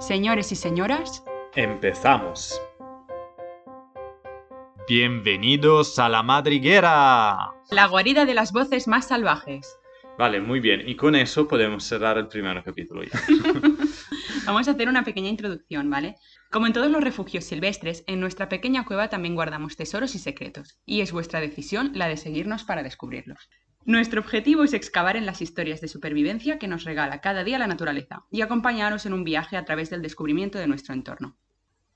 [0.00, 1.22] Señores y señoras,
[1.54, 2.58] Empezamos.
[4.88, 7.52] Bienvenidos a la madriguera.
[7.70, 9.76] la guarida de las voces más salvajes.
[10.18, 10.88] Vale, muy bien.
[10.88, 13.20] Y con eso podemos cerrar el primer capítulo ya.
[14.46, 16.16] Vamos a hacer una pequeña introducción, ¿vale?
[16.50, 20.80] Como en todos los refugios silvestres, en nuestra pequeña cueva también guardamos tesoros y secretos,
[20.86, 23.50] y es vuestra decisión la de seguirnos para descubrirlos.
[23.90, 27.66] Nuestro objetivo es excavar en las historias de supervivencia que nos regala cada día la
[27.66, 31.36] naturaleza y acompañaros en un viaje a través del descubrimiento de nuestro entorno.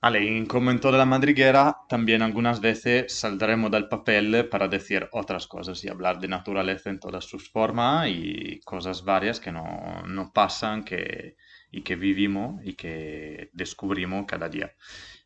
[0.02, 5.46] Y como en toda la madriguera, también algunas veces saldremos del papel para decir otras
[5.46, 10.33] cosas y hablar de naturaleza en todas sus formas y cosas varias que no, no
[10.33, 11.36] pasan que,
[11.70, 14.74] y que vivimos y que descubrimos cada día.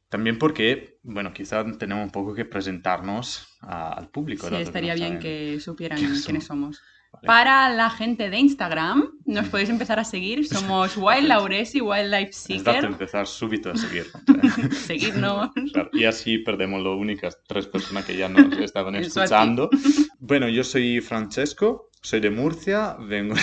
[0.09, 4.49] También porque, bueno, quizás tenemos un poco que presentarnos a- al público.
[4.49, 6.81] Sí, estaría no bien que supieran quiénes quiénes somos.
[7.11, 7.27] Vale.
[7.27, 10.47] Para la gente de Instagram, nos podéis empezar a seguir.
[10.49, 12.85] Somos Wild Lauresi, Wildlife Es dato Seeker.
[12.85, 14.07] empezar súbito a seguir.
[14.73, 15.51] Seguidnos.
[15.73, 19.71] Claro, y así perdemos las únicas tres personas que ya nos estaban escuchando.
[20.19, 23.35] Bueno, yo soy Francesco, soy de Murcia, vengo...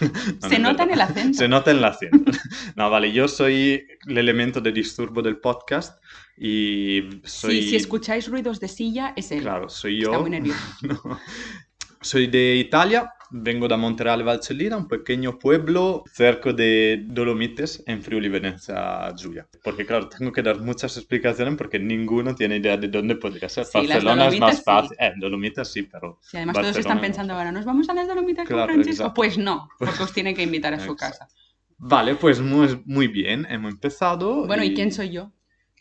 [0.42, 1.38] No, Se no nota en el acento.
[1.38, 2.32] Se nota en el acento.
[2.76, 6.02] No, vale, yo soy el elemento de disturbo del podcast
[6.36, 7.62] y soy...
[7.62, 9.42] Sí, si escucháis ruidos de silla, es él.
[9.42, 10.10] Claro, soy yo.
[10.10, 10.60] Está muy nervioso.
[10.82, 11.20] No.
[12.00, 18.28] Soy de Italia, vengo da Montereale Valcellina, un pequeño pueblo cerca de Dolomites, en Friuli
[18.28, 19.48] Venezia Giulia.
[19.62, 23.64] Porque claro, tengo que dar muchas explicaciones porque ninguno tiene idea de dónde podría ser.
[23.64, 24.62] Sí, Barcelona es más sí.
[24.64, 24.96] fácil.
[24.98, 26.18] Eh, Dolomites sí, pero...
[26.22, 28.72] Si además todos Barcelona están no pensando ahora, ¿nos vamos a las Dolomitas con Claro,
[28.72, 29.02] Francisco?
[29.04, 29.14] exacto.
[29.14, 31.28] Pues no, porque os tiene que invitar a su casa.
[31.78, 34.46] Vale, pues muy, muy bien, hemos empezado.
[34.46, 35.32] Bueno, ¿y quién soy yo?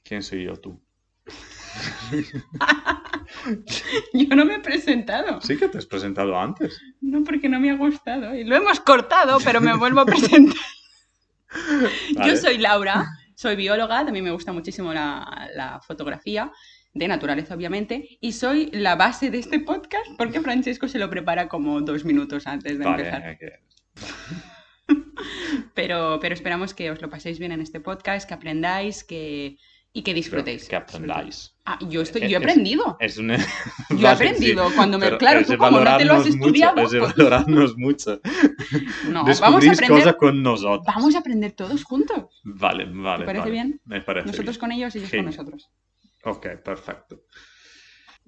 [0.04, 0.82] ¿Quién soy yo, tú?
[4.14, 5.42] Yo no me he presentado.
[5.42, 6.82] Sí que te has presentado antes.
[7.02, 8.36] No, porque no me ha gustado.
[8.36, 10.56] Y lo hemos cortado, pero me vuelvo a presentar.
[12.16, 12.30] Vale.
[12.30, 16.52] Yo soy Laura, soy bióloga, también me gusta muchísimo la, la fotografía,
[16.94, 21.48] de naturaleza obviamente, y soy la base de este podcast porque Francesco se lo prepara
[21.48, 23.38] como dos minutos antes de Vale, empezar.
[23.38, 23.54] que-
[25.74, 29.58] Pero, pero esperamos que os lo paséis bien en este podcast, que aprendáis que,
[29.92, 30.68] y que disfrutéis.
[30.68, 31.56] que aprendáis.
[31.66, 32.98] Ah, yo, estoy, Es- yo he aprendido.
[33.00, 33.30] Es un...
[33.90, 35.18] Yo he aprendido sí, cuando me...
[35.18, 38.22] Claro, es tú como no te lo has valorarnos mucho, estudiado, es pues, valorarnos mucho.
[39.10, 40.86] no, vamos a aprender, cosas con nosotros.
[40.86, 42.42] vamos a aprender todos juntos.
[42.44, 43.20] Vale, vale.
[43.20, 43.52] ¿Te parece vale.
[43.52, 43.82] bien?
[43.86, 44.60] Me parece Nosotros bien.
[44.60, 45.36] con ellos, ellos Genial.
[45.36, 45.70] con nosotros.
[46.24, 47.24] Ok, perfecto.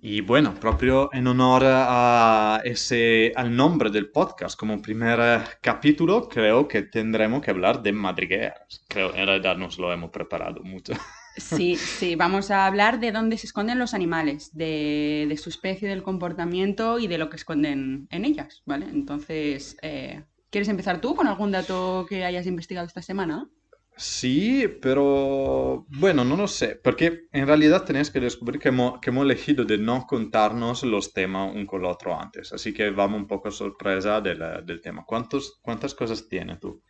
[0.03, 6.27] Y bueno, proprio en honor a ese, al nombre del podcast, como primer eh, capítulo,
[6.27, 8.83] creo que tendremos que hablar de madrigueras.
[8.87, 10.93] Creo, en realidad nos lo hemos preparado mucho.
[11.37, 15.87] Sí, sí, vamos a hablar de dónde se esconden los animales, de, de su especie,
[15.87, 18.87] del comportamiento y de lo que esconden en ellas, ¿vale?
[18.89, 23.49] Entonces, eh, ¿quieres empezar tú con algún dato que hayas investigado esta semana?
[23.95, 29.11] Sí, pero bueno, no lo sé, porque en realidad tenéis que descubrir que hemos, que
[29.11, 33.21] hemos elegido de no contarnos los temas un con el otro antes, así que vamos
[33.21, 35.05] un poco sorpresa del, del tema.
[35.05, 36.81] ¿Cuántos, ¿Cuántas cosas tienes tú?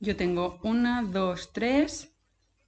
[0.00, 2.15] Yo tengo una, dos, tres,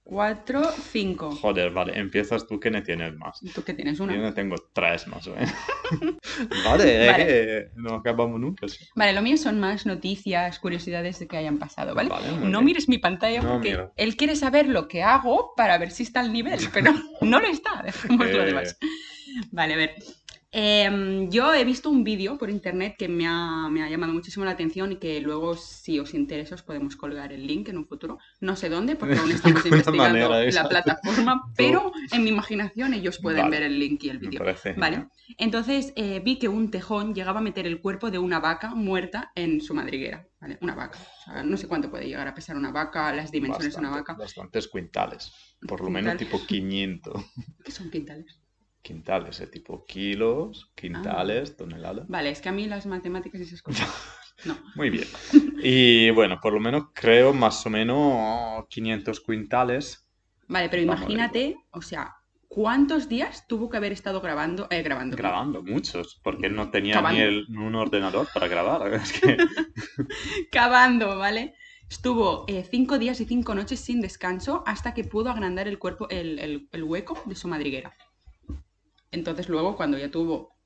[0.09, 1.29] cuatro, cinco.
[1.35, 3.39] Joder, vale, empiezas tú que no tienes más.
[3.53, 3.99] ¿Tú qué tienes?
[3.99, 4.17] Yo Una.
[4.17, 5.51] no tengo tres más menos.
[6.65, 7.25] vale, Vale.
[7.27, 8.67] que no acabamos nunca.
[8.67, 8.83] sí.
[8.95, 12.09] Vale, lo mío son más noticias, curiosidades de que hayan pasado, ¿vale?
[12.41, 13.91] No mires mi pantalla No, porque mira.
[13.97, 17.47] él quiere saber lo que hago para ver si está al nivel, pero no lo
[17.47, 17.83] está.
[17.83, 18.45] Dejemos lo Eh.
[18.45, 18.77] demás.
[19.51, 19.95] Vale, a ver.
[20.51, 24.45] Em, yo he visto un vídeo por internet que me ha, me ha llamado muchísimo
[24.45, 27.85] la atención y que luego, si os interesa, os podemos colgar el link en un
[27.85, 28.17] futuro.
[28.39, 33.43] No sé dónde, porque aún estamos investigando la plataforma, pero en mi imaginación ellos pueden
[33.43, 33.57] Vale.
[33.57, 34.43] ver el link y el vídeo.
[34.77, 35.07] Vale.
[35.37, 39.31] Entonces eh, vi que un tejón llegaba a meter el cuerpo de una vaca muerta
[39.35, 40.27] en su madriguera.
[40.41, 40.57] ¿vale?
[40.61, 40.97] Una vaca.
[40.99, 43.91] O sea, no sé cuánto puede llegar a pesar una vaca, las dimensiones de una
[43.91, 44.13] vaca.
[44.13, 45.31] Bastantes quintales.
[45.67, 47.23] Por lo menos tipo 500
[47.63, 48.39] ¿Qué son quintales?
[48.81, 52.07] Quintales, eh, tipo kilos, quintales, toneladas.
[52.07, 53.89] Vale, es que a mí las matemáticas y esas cosas.
[54.45, 54.57] No.
[54.75, 55.05] Muy bien.
[55.61, 60.09] Y bueno, por lo menos creo más o menos 500 quintales.
[60.47, 62.15] Vale, pero Vamos imagínate, o sea,
[62.47, 64.67] ¿cuántos días tuvo que haber estado grabando?
[64.71, 65.17] Eh, grabando.
[65.17, 68.93] Grabando, muchos, porque no tenía ni el- un ordenador para grabar.
[69.03, 69.37] Es que,
[70.51, 71.55] Cavando, ¿vale?
[71.89, 76.07] Estuvo eh, cinco días y cinco noches sin descanso hasta que pudo agrandar el cuerpo,
[76.09, 77.93] el, el- el hueco de su madriguera.
[79.11, 80.57] Entonces luego, cuando ya tuvo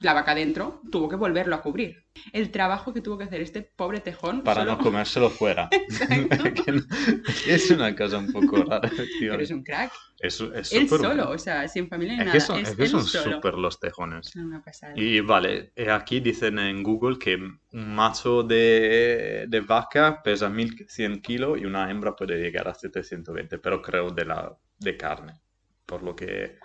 [0.00, 2.04] la vaca dentro tuvo que volverlo a cubrir.
[2.32, 4.42] El trabajo que tuvo que hacer este pobre tejón.
[4.42, 5.68] Para solo- no comérselo fuera.
[7.46, 8.88] Es una cosa un poco rara,
[9.18, 9.30] tío.
[9.32, 9.92] Pero es un crack.
[10.18, 11.30] Es, es Él solo, bueno.
[11.30, 12.32] o sea, sin familia ni Es nada.
[12.32, 14.34] que son, es es que son súper los tejones.
[14.36, 14.62] Una.
[14.96, 17.60] Y vale, eh, aquí dicen en Google que un
[17.94, 23.80] macho de, de vaca pesa 1100 kilos y una hembra puede llegar a 720, pero
[23.82, 25.40] creo de, la, de carne.
[25.86, 26.56] Por lo que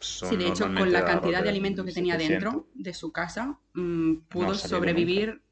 [0.00, 2.52] Sí, de hecho, con la cantidad de alimento que tenía 700.
[2.52, 5.42] dentro de su casa, mm, pudo No sobrevivir,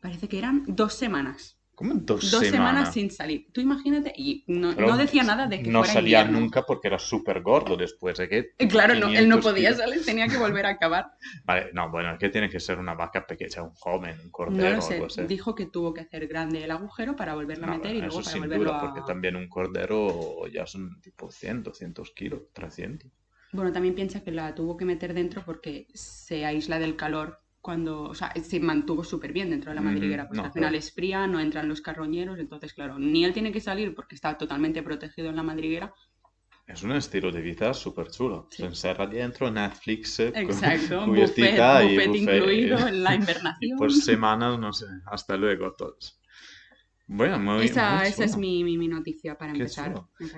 [0.00, 1.58] parece que eran dos semanas.
[1.74, 2.50] ¿Cómo en dos, Dos semanas?
[2.50, 2.94] semanas?
[2.94, 3.46] sin salir.
[3.52, 6.40] Tú imagínate, y no, no decía nada de que No fuera salía invierno.
[6.40, 8.18] nunca porque era súper gordo después.
[8.20, 8.28] ¿eh?
[8.28, 9.78] Que Eh, Claro, no, él no 500 podía kilos.
[9.78, 11.12] salir, tenía que volver a acabar.
[11.46, 14.62] Vale, no, bueno, es que tiene que ser una vaca pequeña, un joven, un cordero
[14.68, 15.22] No lo o sé, algo así.
[15.22, 18.06] dijo que tuvo que hacer grande el agujero para volverlo a No, meter y bueno,
[18.06, 18.80] luego eso para sin volverlo duda, a...
[18.80, 23.10] porque también un cordero ya son tipo 100, 200 kilos, 300.
[23.52, 28.02] Bueno, también piensa que la tuvo que meter dentro porque se aísla del calor cuando,
[28.04, 30.76] o sea, se mantuvo súper bien dentro de la madriguera, no, al final claro.
[30.76, 34.36] es fría, no entran los carroñeros, entonces claro, ni él tiene que salir porque está
[34.36, 35.94] totalmente protegido en la madriguera.
[36.66, 38.48] Es un estilo de vida súper chulo.
[38.50, 38.62] Sí.
[38.62, 43.14] Se encerra dentro, Netflix, eh, Exacto, buffet, y buffet incluido en la
[43.60, 43.78] Y invernación.
[43.78, 46.20] por semanas, no sé, hasta luego todos.
[47.06, 49.94] Bueno, muy, esa, muy esa es mi, mi- mi noticia para Qué empezar.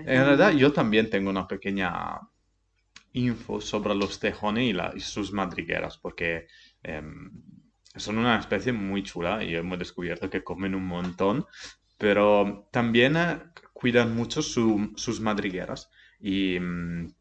[0.07, 0.59] En realidad bien.
[0.59, 2.21] yo también tengo una pequeña
[3.15, 6.47] info sobre los tejones y, sus madrigueras, porque
[6.83, 7.31] em,
[7.97, 11.47] son una especie muy chula y hemos descubierto que comen un montón,
[11.99, 13.39] pero también eh,
[13.73, 15.91] cuidan mucho su- sus madrigueras
[16.21, 17.15] y, mm,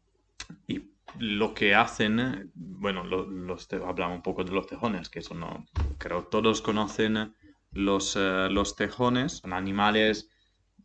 [0.68, 5.22] y lo que hacen, eh, bueno, lo- los hablamos un poco de los tejones, que
[5.22, 5.66] son, no,
[5.98, 7.34] creo todos conocen
[7.72, 10.30] los, eh, los tejones, son animales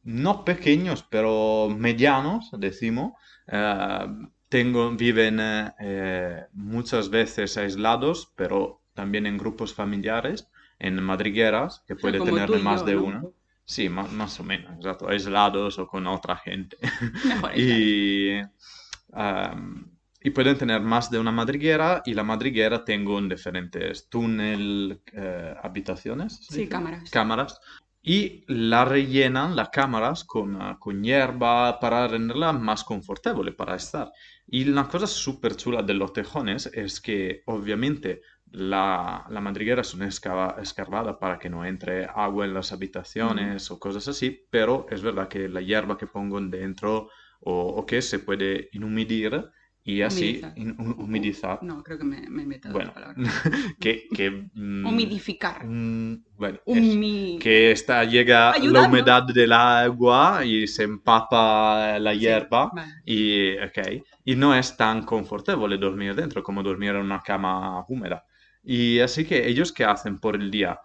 [0.04, 3.14] no pequeños, pero medianos, decimos.
[4.50, 10.50] Tengo, viven eh, eh, muchas veces aislados, pero también en grupos familiares,
[10.80, 13.04] en madrigueras, que puede tener más yo, de ¿no?
[13.04, 13.24] una.
[13.64, 16.78] Sí, más, más o menos, exacto, aislados o con otra gente.
[17.26, 17.52] Mejor.
[17.56, 18.42] Y,
[20.22, 25.56] y pueden tener más de una madriguera y la madriguera tengo en diferentes túnel, eh,
[25.62, 26.46] habitaciones.
[26.46, 27.10] ¿se Sí, cámaras.
[27.10, 27.62] Cámaras.
[28.02, 34.12] Y la rellenan las cámaras con, ah, con hierba para renderla más confortable para estar.
[34.48, 39.94] Y la cosa súper chula de los tejones es que obviamente la, la madriguera es
[39.94, 44.86] una escava- escarbada para que no entre agua en las habitaciones o cosas así, pero
[44.90, 47.10] es verdad que la hierba que pongo dentro
[47.42, 49.50] o, o que se puede inhumidir
[49.98, 50.54] y así Humedizar.
[50.56, 51.60] in- hu- humedizar.
[51.62, 53.16] No, creo que me, me he inventado Bueno, la palabra.
[53.80, 55.66] que, que, mm, Humidificar.
[55.66, 57.40] mm, bueno, Humi...
[57.40, 62.94] que está, llega la humedad del agua y se empapa la Sí, hierba vale.
[63.06, 68.24] y, ok, y no es tan confortable dormir dentro como dormir en una cama húmeda.
[68.64, 70.80] Y así que ellos qué hacen por el día?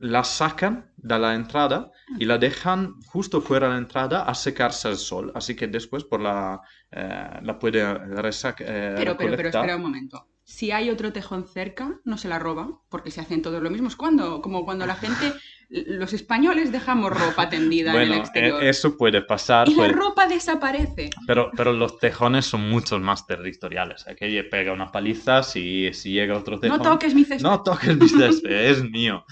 [0.00, 4.86] La sacan de la entrada y la dejan justo fuera de la entrada a secarse
[4.88, 5.32] al sol.
[5.34, 6.60] Así que después por la,
[6.92, 10.28] eh, la puede resac- eh, Pero, pero, pero espera un momento.
[10.44, 13.88] Si hay otro tejón cerca, no se la roban, porque se hacen todos lo mismo.
[13.88, 15.34] Es cuando, como cuando la gente,
[15.68, 18.62] los españoles dejamos ropa tendida en Bueno, el exterior.
[18.62, 19.68] e- eso puede pasar.
[19.68, 21.10] y la puede- ropa desaparece.
[21.26, 24.06] Pero, pero los tejones son muchos más territoriales.
[24.08, 26.78] Aquí le pega una paliza si, si llega otro tejón.
[26.78, 27.42] No toques mi césped.
[27.42, 29.24] No toques mi césped, es mío.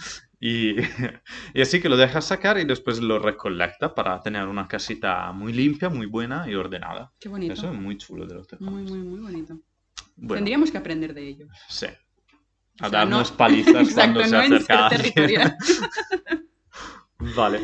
[0.49, 0.77] Y,
[1.55, 5.53] y así que lo deja sacar y después lo recolecta para tener una casita muy
[5.53, 7.13] limpia, muy buena y ordenada.
[7.19, 7.53] Qué bonito.
[7.55, 8.73] Eso es muy chulo de los tejones.
[8.73, 9.59] Muy, muy, muy bonito.
[10.15, 11.47] Bueno, Tendríamos que aprender de ello.
[11.69, 11.87] sí.
[12.81, 15.57] O A sea, darnos no- palizas Exacto, cuando se no.
[17.37, 17.61] Vale.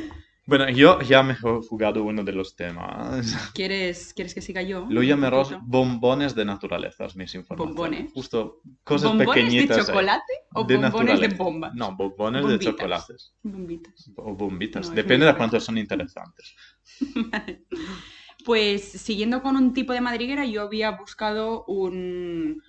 [0.53, 3.25] Bueno, yo ya me he jugado uno de los temas.
[3.55, 4.81] ¿Quieres, ¿Quieres que siga yo?
[4.91, 5.01] Lo
[5.49, 5.61] poquito?
[5.65, 7.75] bombones de naturaleza, es mis informaciones.
[7.75, 8.13] ¿Bombones?
[8.13, 9.87] Justo cosas ¿Bombones pequeñitas.
[9.87, 9.97] de ahí.
[10.29, 11.73] ช่ o De bombones de bomba?
[11.75, 12.59] No, bombones Bombitas.
[12.59, 13.35] de chocolates.
[13.43, 14.11] Bombitas.
[14.17, 14.89] O bombitas.
[14.91, 16.55] No, Depende de cuántos son interesantes.
[18.45, 22.61] Pues siguiendo con un tipo de madriguera, yo había buscado un,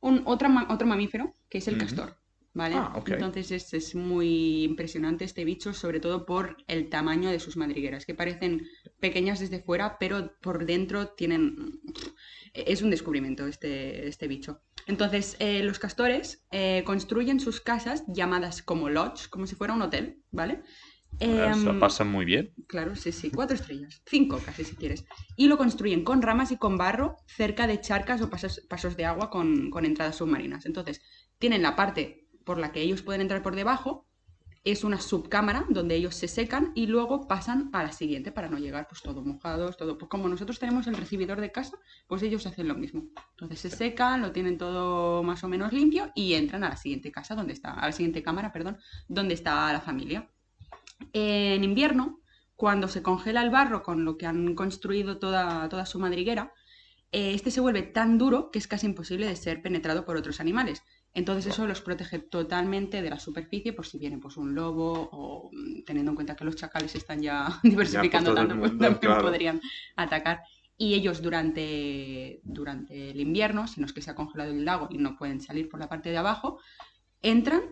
[0.00, 2.16] un otra ma- otro mamífero, que es el castor.
[2.52, 2.74] ¿Vale?
[2.76, 3.00] Ah.
[3.06, 8.04] Entonces es, es muy impresionante este bicho, sobre todo por el tamaño de sus madrigueras,
[8.04, 8.66] que parecen
[8.98, 11.80] pequeñas desde fuera, pero por dentro tienen...
[12.52, 14.62] Es un descubrimiento este, este bicho.
[14.86, 19.82] Entonces, eh, los castores eh, construyen sus casas llamadas como lodge, como si fuera un
[19.82, 20.62] hotel, ¿vale?
[21.18, 22.52] Eso Em, pasa muy bien.
[22.66, 25.04] Claro, sí, sí, cuatro estrellas, cinco casi si quieres.
[25.36, 29.04] Y lo construyen con ramas y con barro cerca de charcas o pasos, pasos de
[29.04, 30.66] agua con, con entradas submarinas.
[30.66, 31.02] Entonces,
[31.38, 34.08] tienen la parte por la que ellos pueden entrar por debajo
[34.64, 38.58] es una subcámara donde ellos se secan y luego pasan a la siguiente para no
[38.58, 39.96] llegar pues todo mojados, todo.
[39.96, 41.78] Pues como nosotros tenemos el recibidor de casa,
[42.08, 43.04] pues ellos hacen lo mismo.
[43.30, 47.12] Entonces se secan, lo tienen todo más o menos limpio y entran a la siguiente
[47.12, 50.28] casa donde está, a la siguiente cámara, perdón, donde está la familia.
[51.12, 52.18] En invierno,
[52.56, 56.52] cuando se congela el barro con lo que han construido toda, toda su madriguera,
[57.12, 60.40] eh, este se vuelve tan duro que es casi imposible de ser penetrado por otros
[60.40, 60.82] animales.
[61.12, 65.50] Entonces eso los protege totalmente de la superficie por si viene pues, un lobo o
[65.52, 69.60] mm, teniendo en cuenta que los chacales están ya diversificando tanto, pues también podrían
[69.96, 70.42] atacar.
[70.76, 74.88] Y ellos durante, durante el invierno, si no es que se ha congelado el lago
[74.90, 76.58] y no pueden salir por la parte de abajo,
[77.20, 77.62] entran,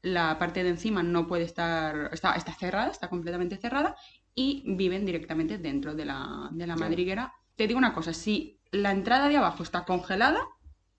[0.00, 3.94] la parte de encima no puede estar, está, está cerrada, está completamente cerrada
[4.34, 7.34] y viven directamente dentro de la, de la madriguera.
[7.56, 10.40] Te digo una cosa, si la entrada de abajo está congelada,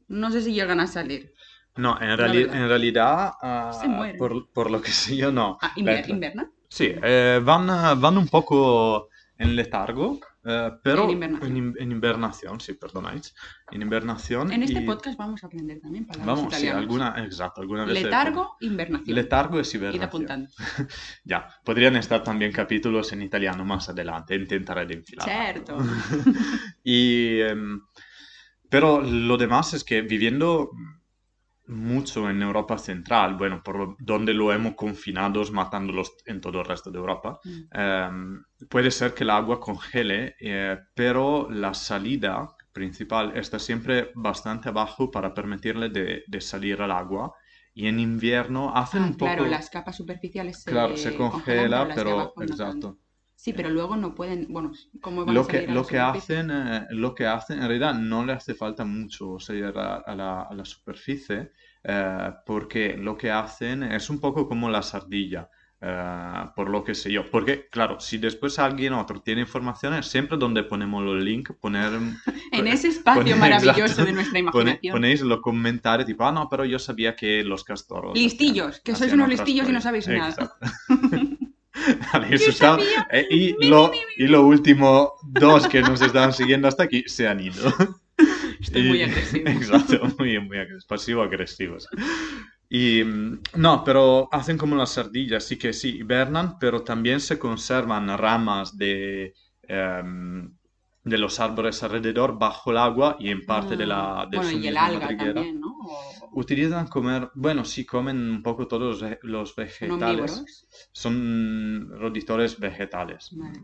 [0.09, 1.33] no sé si llegan a salir.
[1.77, 5.57] No, en, en realidad, uh, por, por, lo que sé yo, no.
[5.61, 6.51] Ah, inver ¿Invernan?
[6.67, 7.67] Sí, eh, van,
[7.99, 11.57] van un poco en letargo, eh, pero en invernación.
[11.57, 12.59] En, en invernación.
[12.59, 13.33] sí, perdonáis.
[13.71, 14.51] En invernación.
[14.51, 14.85] En este y...
[14.85, 16.79] podcast vamos a aprender también palabras Vamos, italianas.
[16.79, 18.03] sí, alguna, exacto, alguna vez.
[18.03, 19.15] Letargo, invernación.
[19.15, 20.03] Letargo es hibernación.
[20.03, 20.49] Ir apuntando.
[21.23, 25.27] ya, podrían estar también capítulos en italiano más adelante, intentaré de enfilar.
[25.27, 25.77] Certo.
[26.83, 27.41] y...
[27.41, 27.81] Um,
[28.69, 30.71] pero lo demás es que viviendo
[31.69, 36.89] mucho en Europa Central, bueno, por donde lo hemos confinado matándolos en todo el resto
[36.91, 37.59] de Europa, mm.
[37.73, 38.09] eh,
[38.69, 45.11] puede ser que el agua congele, eh, pero la salida principal está siempre bastante abajo
[45.11, 47.33] para permitirle de, de salir al agua.
[47.73, 49.31] Y en invierno hacen ah, un poco...
[49.31, 52.33] Claro, las capas superficiales se Claro, se congela, pero...
[52.41, 52.97] exacto.
[53.41, 57.25] Sí, pero luego no pueden, bueno, como lo que, lo que hacen, eh, lo que
[57.25, 61.51] hacen, en realidad no le hace falta mucho salir a, a la, a la superficie,
[61.85, 65.47] eh, porque lo que hacen es un poco como la sardilla,
[65.79, 67.23] eh, por lo que sé yo.
[67.31, 71.91] Porque, claro, si después alguien otro tiene informaciones, siempre donde ponemos los links, poner...
[72.51, 74.91] En ese espacio poner- maravilloso exacto, de nuestra imaginación.
[74.91, 78.11] ponéis los comentarios tipo, ah, no, pero yo sabía que los castores...
[78.21, 79.83] Listillos, hacían- que sois unos listillos y no cosas".
[79.83, 80.29] sabéis nada.
[80.29, 80.57] Exacto.
[80.89, 81.18] Vale,
[83.11, 87.39] eh, y, lo, y lo último, dos que nos estaban siguiendo hasta aquí se han
[87.39, 87.73] ido.
[88.61, 89.49] Estoy muy agresivo.
[89.49, 91.87] Exacto, muy, muy agres- pasivo-agresivos.
[92.69, 97.39] Y mm, no, pero hacen como las ardillas, sí que sí, hibernan, pero también se
[97.39, 100.51] conservan ramas de, em,
[101.03, 104.67] de los árboles alrededor bajo el agua y en parte de la, Ah, bueno, y
[104.67, 105.67] el alga también, ¿no?
[105.85, 110.31] O- Utilizan comer, bueno, sí, comen un poco todos los, ve- los ¿Son vegetales.
[110.31, 110.67] omnívoros?
[110.91, 113.29] Son roditores vegetales.
[113.31, 113.59] Vale.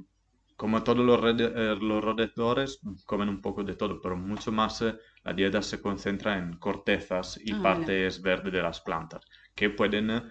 [0.56, 4.96] Como todos los, eh, los roedores, comen un poco de todo, pero mucho más eh,
[5.24, 7.64] la dieta se concentra en cortezas y Ah, vale.
[7.64, 9.22] partes verdes de las plantas,
[9.54, 10.22] que pueden eh,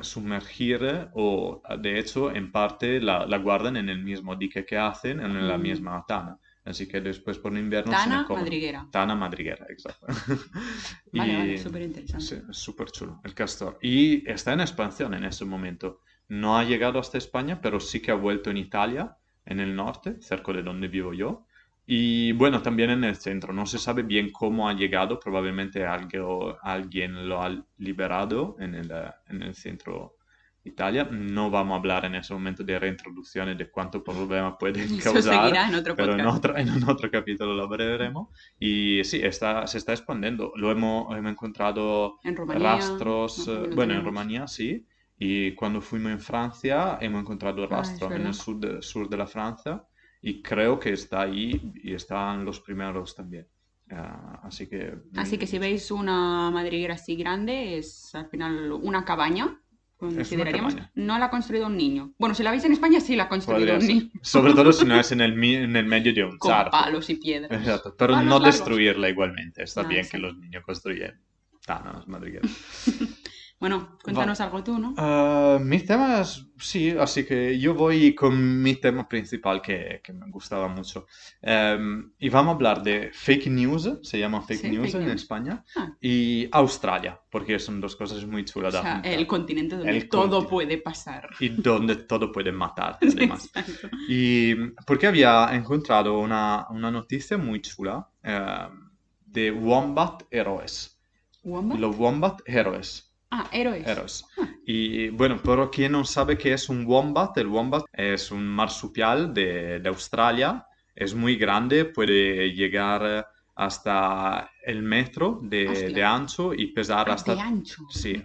[0.00, 5.20] sumergir o, de hecho, en parte la, la guardan en el mismo dique que hacen,
[5.20, 5.62] en la Mm.
[5.62, 6.38] misma tana.
[6.64, 8.44] Así que después por invierno se Tana comen.
[8.44, 8.86] madriguera.
[8.90, 10.06] Tana madriguera, exacto.
[11.12, 12.24] Vale, Y- vale, súper interesante.
[12.24, 13.78] Sí, súper chulo, el castor.
[13.82, 16.00] Y está en expansión en ese momento.
[16.28, 20.20] No ha llegado hasta España, pero sí que ha vuelto en Italia, en el norte,
[20.20, 21.46] cerca de donde vivo yo.
[21.86, 23.52] Y bueno, también en el centro.
[23.52, 28.92] No se sabe bien cómo ha llegado, probablemente algo- alguien lo ha liberado en el,
[29.28, 30.16] en el centro
[30.64, 31.04] Italia.
[31.10, 35.34] No vamos a hablar en ese momento de reintroducciones, de cuánto problema puede Eso causar.
[35.42, 38.28] seguirá en otro Pero en otro, en un otro capítulo lo veremos.
[38.58, 40.52] Y sí, está, se está expandiendo.
[40.56, 42.76] Lo hemos, hemos encontrado En Rumanía.
[42.76, 44.04] rastros, más o menos bueno, en.
[44.04, 44.86] Rumanía sí.
[45.18, 48.28] Y cuando fuimos en Francia hemos encontrado Ah, rastros en verdad.
[48.28, 49.84] el sur de, sur de la Francia.
[50.22, 53.46] Y creo que está ahí y están los primeros también.
[53.90, 54.94] Ah, así que...
[55.16, 59.60] Así que si mm, veis una madriguera así grande, es al final una cabaña,
[60.00, 60.74] consideraríamos.
[60.74, 60.90] cabaña.
[60.94, 62.12] No la ha construido un niño.
[62.18, 63.90] Bueno, si la veis en España, sí la ha construido podría un ser.
[63.94, 64.10] niño.
[64.22, 66.70] Sobre todo si no es en el, en el medio de un Con charco.
[66.72, 67.50] palos y piedras.
[67.52, 68.56] Exacto, pero Palos no largos.
[68.58, 69.62] destruirla igualmente.
[69.62, 70.16] Está No, bien exacto.
[70.16, 71.20] que los niños construyen
[71.66, 72.50] tanas madrigueras.
[73.60, 74.94] Bueno, cuéntanos algo tú, ¿no?
[74.96, 80.14] Ah, mi tema es, sí, así que yo voy con mi tema principal que, que
[80.14, 81.06] me gustaba mucho.
[81.42, 85.08] Em, y vamos a hablar de fake news, se llama fake Sí, news fake en
[85.08, 85.20] news.
[85.20, 85.92] España, Ah.
[86.00, 90.22] y Australia, porque son dos cosas muy chulas O sea, el continente donde El todo
[90.46, 90.48] continente.
[90.50, 91.28] puede pasar.
[91.38, 93.44] Y donde todo puede matar, además.
[93.54, 93.88] exacto.
[94.08, 94.54] Y
[94.86, 98.88] porque había encontrado una, una noticia muy chula em,
[99.26, 100.98] de Wombat Heroes.
[101.44, 101.78] ¿Wombat?
[101.78, 103.06] Los Wombat Heroes.
[103.30, 103.86] Ah, héroes.
[103.86, 104.26] Eros.
[104.64, 109.32] Y bueno, pero quien no sabe qué es un wombat, el wombat es un marsupial
[109.32, 116.68] de, de Australia, es muy grande, puede llegar hasta el metro de, de ancho y
[116.72, 117.84] pesar Ah, hasta, de ancho.
[117.88, 118.22] sí,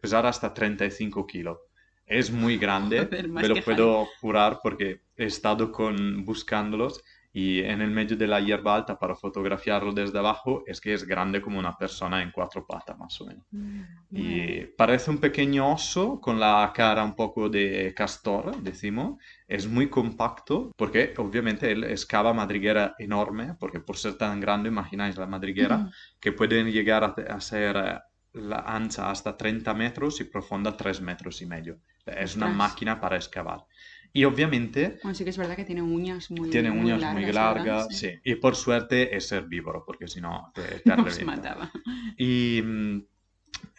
[0.00, 1.58] pesar hasta 35 kilos.
[2.06, 7.90] Es muy grande, me lo puedo jurar porque he estado con, buscándolos y en el
[7.90, 11.76] medio de la hierba alta para fotografiarlo desde abajo es que es grande como una
[11.76, 13.44] persona en cuatro patas más o menos.
[13.52, 19.22] Mm, Y parece un pequeño oso con la cara un poco de castor, decimos.
[19.46, 25.16] Es muy compacto porque obviamente él excava madriguera enorme, porque por ser tan grande, imagináis
[25.16, 25.88] la madriguera,
[26.20, 27.98] que pueden llegar a, a ser eh,
[28.32, 31.80] la ancha hasta 30 metros y profunda 3 metros y medio.
[32.04, 33.60] Es una máquina para excavar.
[34.12, 37.24] Y obviamente Bueno, sí que es verdad que tiene uñas muy tiene muy uñas muy
[37.24, 37.34] ¿verdad?
[37.34, 38.10] largas, sí.
[38.24, 41.70] Y por suerte es herbívoro, porque si no te, te Nos mataba.
[42.18, 42.98] Y mm,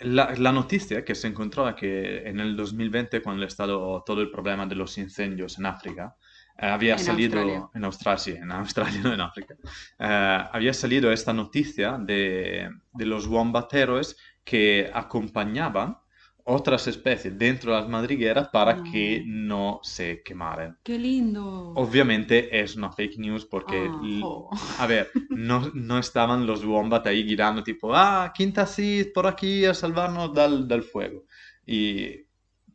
[0.02, 4.32] la, la noticia que se encontró que en el 2020, cuando ha estado todo el
[4.32, 6.16] problema de los incendios en África,
[6.58, 7.70] eh, había En salido Australia.
[7.74, 9.56] en Australia, sí, en Australia, no en África,
[10.00, 15.98] eh, había salido esta noticia de, de los wombateros que acompañaban
[16.46, 18.84] otras especies dentro de las madrigueras para No.
[18.92, 20.78] que no se quemaran.
[20.84, 21.74] ¡Qué lindo!
[21.76, 24.50] Obviamente es una fake news porque Ah, jo.
[24.80, 29.66] a ver, no, no estaban los wombat ahí girando tipo, ah, Quinta Seed por aquí
[29.66, 31.26] a salvarnos del, del fuego.
[31.66, 32.26] Y,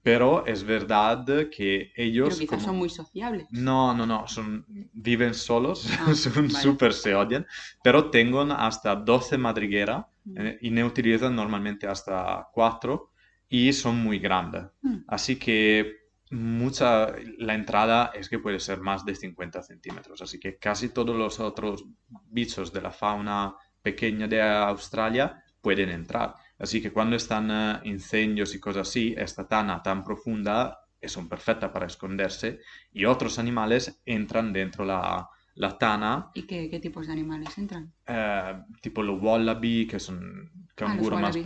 [0.02, 2.28] pero es verdad que ellos...
[2.28, 3.46] Pero quizás como- son muy sociables.
[3.50, 6.50] No, no, no, son, viven solos, Ah, son vale.
[6.50, 7.44] súper se odian,
[7.82, 10.38] pero tienen hasta 12 madrigueras Mm.
[10.40, 13.10] eh, y ne utilizan normalmente hasta 4
[13.48, 14.64] y son muy grandes.
[14.82, 14.96] Mm.
[15.08, 15.92] Así que
[16.30, 20.20] mucha, la entrada es que puede ser más de 50 centímetros.
[20.22, 21.84] Así que casi todos los otros
[22.28, 26.34] bichos de la fauna pequeña de Australia pueden entrar.
[26.58, 31.72] Así que cuando están eh, incendios y cosas así, esta tana tan profunda son perfecta
[31.72, 32.58] para esconderse
[32.92, 37.92] y otros animales entran dentro la, la tana, ¿Y qué, qué tipos de animales entran?
[38.06, 41.42] eh, tipo los wallaby, que son canguros más sí.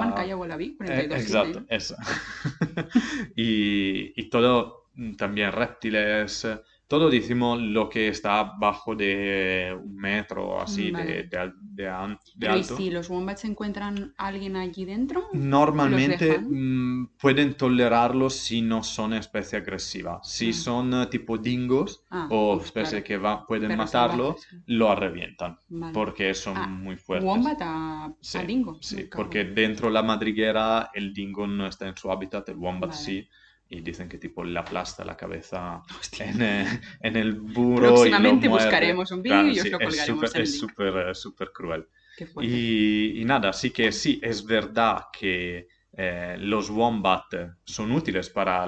[0.91, 1.96] Eh, 42 exacto, eso.
[3.36, 6.48] y, y todo, mm, también reptiles,
[6.88, 11.06] todo decimos lo que está bajo de un metro o así Vale.
[11.06, 12.77] de, de de de Pero ¿y alto.
[12.77, 15.27] si los wombats encuentran a alguien allí dentro?
[15.34, 20.20] Normalmente mm, pueden tolerarlos si no son especie agresiva.
[20.24, 20.53] Si Mm.
[20.53, 23.06] son eh, tipo dingos Ah, o especie claro.
[23.06, 24.58] que va- pueden Perros matarlo, sí.
[24.67, 25.94] lo revientan Vale.
[25.94, 27.27] porque son Ah, muy fuertes.
[27.27, 28.77] Wombat a, Sí, a dingo.
[28.82, 32.91] sí, porque en- dentro la madriguera el dingo no está en su hábitat, el wombat
[32.91, 33.01] Vale.
[33.01, 33.27] sí,
[33.70, 35.82] y dicen que tipo le aplasta la cabeza
[36.20, 39.84] en, eh, en el burro y lo Próximamente buscaremos un vídeo y os lo es
[39.86, 40.70] colgaremos súper- en el Es link.
[40.70, 41.88] súper eh, súper cruel.
[42.42, 45.68] Y, y nada, así que sí, es verdad que
[46.00, 47.24] eh, los wombat
[47.66, 48.66] son útiles para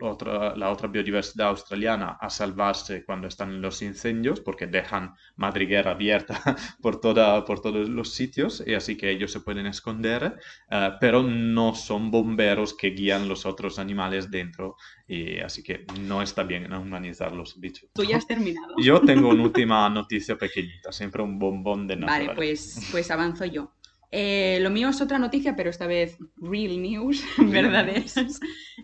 [0.00, 5.90] otra- la otra biodiversidad australiana a salvarse cuando están en los incendios, porque dejan madriguera
[5.92, 6.40] abierta
[6.82, 10.36] por, toda, por todos los sitios, y así que ellos se pueden esconder,
[10.70, 16.22] eh, pero no son bomberos que guían los otros animales dentro, y así que no
[16.22, 17.90] está bien humanizar los bichos.
[17.94, 18.74] Tú ya has terminado.
[18.82, 22.36] Yo tengo una última noticia pequeñita, siempre un bombón de Vale, naturaleza.
[22.36, 23.72] pues, pues avanzo yo.
[24.10, 28.14] Eh, lo mío es otra noticia, pero esta vez real news, verdaderas.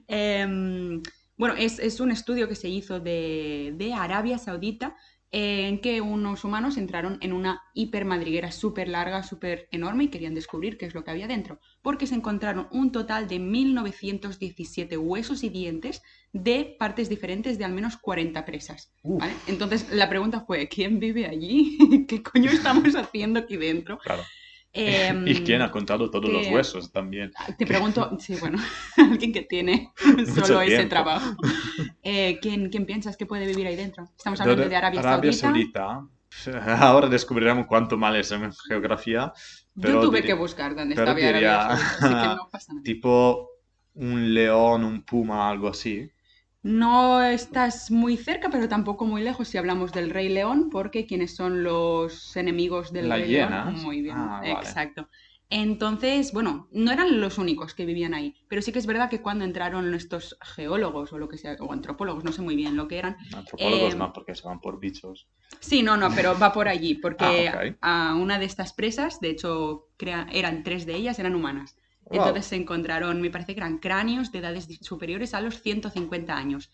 [0.07, 1.03] Em,
[1.37, 4.97] bueno, es, es un estudio que se hizo de, de Arabia Saudita
[5.33, 10.35] eh, en que unos humanos entraron en una hipermadriguera súper larga, súper enorme y querían
[10.35, 15.43] descubrir qué es lo que había dentro, porque se encontraron un total de 1917 huesos
[15.43, 16.01] y dientes
[16.33, 18.95] de partes diferentes de al menos 40 presas.
[19.49, 21.77] Entonces la pregunta fue, ¿quién vive allí?
[22.09, 23.99] ¿Qué coño estamos haciendo aquí dentro?
[23.99, 24.23] Claro.
[24.77, 27.33] Em, ¿Y quién ha contado todos los que- huesos también?
[27.59, 28.59] Te pregunto, sí, bueno,
[28.97, 29.91] alguien que tiene
[30.35, 31.35] solo ese trabajo.
[32.03, 34.05] Eh, ¿quién, quién piensas que puede vivir ahí dentro?
[34.17, 35.33] Estamos hablando De- de Arabia, Saudita.
[35.33, 36.07] Saudita.
[36.81, 39.33] Ahora descubriremos cuánto mal es en geografía.
[39.81, 42.83] Pero Yo tuve diría- que buscar dónde estaba Arabia Saudita, así que no pasa nada.
[42.85, 43.49] Tipo
[43.95, 46.11] un león, un puma, algo así.
[46.67, 51.37] No estás muy cerca, pero tampoco muy lejos si hablamos del Rey León, porque quienes
[51.37, 53.31] son los enemigos del Las Rey.
[53.31, 53.75] León.
[53.85, 54.53] Muy bien, Ah, vale.
[54.59, 55.09] exacto.
[55.49, 59.23] Entonces, bueno, no eran los únicos que vivían ahí, pero sí que es verdad que
[59.23, 62.89] cuando entraron estos geólogos o lo que sea, o antropólogos, no sé muy bien lo
[62.89, 65.29] que eran, Antropólogos Eh, no, porque se van por bichos.
[65.61, 67.77] Sí, no, no, pero va por allí, porque Ah, ok.
[67.81, 71.77] a una de estas presas, de hecho, crea- eran tres de ellas, eran humanas.
[72.07, 72.19] Wow.
[72.19, 76.71] Entonces se encontraron, me parece que eran cráneos de edades superiores a los 150 años.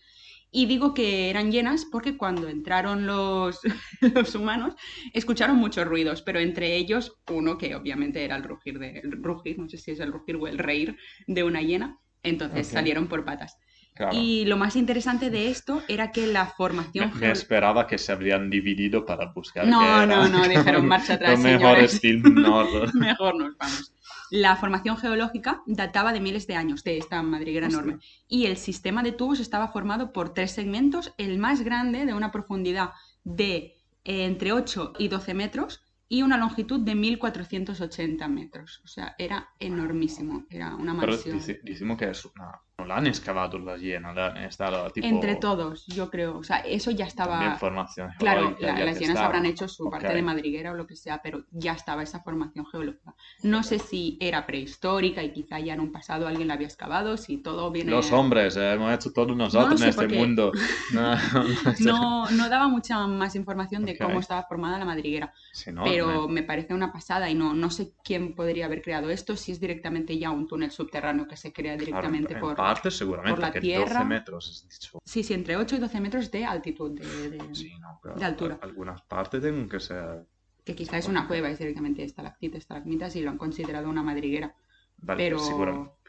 [0.51, 3.59] Y digo que eran llenas porque cuando entraron los,
[4.01, 4.75] los humanos
[5.11, 9.57] escucharon muchos ruidos, pero entre ellos uno que obviamente era el rugir de el rugir,
[9.57, 12.73] no sé si es el rugir o el reír de una hiena, entonces Ok.
[12.73, 13.57] salieron por patas.
[13.95, 14.17] Claro.
[14.17, 17.11] Y lo más interesante de esto era que la formación...
[17.13, 19.67] Me, me esperaba que se habrían dividido para buscar.
[19.67, 21.99] No, no, no, dijeron, "Marcha atrás, Los mejores señores".
[21.99, 22.65] films no.
[22.95, 23.93] Mejor nos vamos.
[24.31, 27.81] La formación geológica databa de miles de años de esta madriguera Hostia.
[27.81, 28.03] enorme.
[28.27, 32.31] Y el sistema de tubos estaba formado por tres segmentos, el más grande de una
[32.31, 32.91] profundidad
[33.23, 38.81] de eh, entre 8 y 12 metros y una longitud de 1480 metros.
[38.83, 41.41] O sea, era enormísimo, era una Pero mansión.
[41.63, 42.61] decimos que es una...
[42.79, 45.05] No la han excavado la hiena, la han estado tipo...
[45.05, 46.39] Entre todos, yo creo.
[46.39, 47.55] O sea, eso ya estaba...
[47.57, 49.27] Formación Claro, la- las hienas estaba.
[49.27, 49.91] habrán hecho su Ok.
[49.91, 53.13] parte de madriguera o lo que sea, pero ya estaba esa formación geológica.
[53.43, 57.15] No sé si era prehistórica y quizá ya en un pasado alguien la había excavado,
[57.17, 57.91] si todo viene...
[57.91, 60.51] Los hombres, eh, hemos hecho todo nosotros No lo sé en este mundo.
[60.93, 61.15] No,
[61.63, 61.83] no sé.
[61.83, 64.01] No, no daba mucha más información de Ok.
[64.01, 65.31] cómo estaba formada la madriguera,
[65.71, 69.11] no, pero me- me parece una pasada y no, no sé quién podría haber creado
[69.11, 72.62] esto, si es directamente ya un túnel subterráneo que se crea claro, directamente en por...
[72.65, 73.83] parte seguramente la que tierra.
[73.99, 74.99] 12 metros, has dicho.
[75.03, 78.25] Sí, sí, entre 8 y 12 metros de altitud, de- de- Sí, no, pero de
[78.25, 78.59] altura.
[78.61, 80.25] al- Algunas partes tienen que ser...
[80.63, 84.55] que quizá es una cueva, es directamente estalactitas, estalagmitas y lo han considerado una madriguera.
[84.97, 85.37] Vale, Pero-